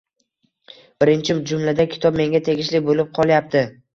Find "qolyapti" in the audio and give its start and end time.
3.19-3.63